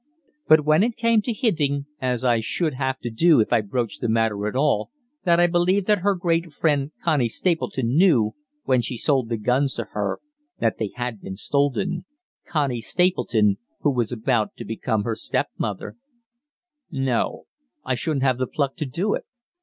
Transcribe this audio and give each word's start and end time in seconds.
But 0.47 0.65
when 0.65 0.81
it 0.81 0.97
came 0.97 1.21
to 1.21 1.31
hinting 1.31 1.85
as 2.01 2.23
I 2.25 2.39
should 2.39 2.73
have 2.73 2.97
to 3.01 3.11
do 3.11 3.39
if 3.39 3.53
I 3.53 3.61
broached 3.61 4.01
the 4.01 4.09
matter 4.09 4.47
at 4.47 4.55
all 4.55 4.89
that 5.25 5.39
I 5.39 5.45
believed 5.45 5.85
that 5.85 5.99
her 5.99 6.15
great 6.15 6.51
friend 6.51 6.91
Connie 7.03 7.27
Stapleton 7.29 7.95
knew, 7.95 8.33
when 8.63 8.81
she 8.81 8.97
sold 8.97 9.29
the 9.29 9.37
guns 9.37 9.75
to 9.75 9.83
her, 9.91 10.17
that 10.59 10.79
they 10.79 10.89
had 10.95 11.21
been 11.21 11.35
stolen 11.35 12.05
Connie 12.47 12.81
Stapleton, 12.81 13.59
who 13.81 13.91
was 13.91 14.11
about 14.11 14.55
to 14.57 14.65
become 14.65 15.03
her 15.03 15.13
stepmother 15.13 15.97
No, 16.89 17.45
I 17.85 17.93
shouldn't 17.93 18.23
have 18.23 18.39
the 18.39 18.47
pluck 18.47 18.75
to 18.77 18.87
do 18.87 19.13
it. 19.13 19.25